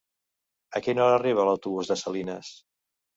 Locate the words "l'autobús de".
1.49-1.99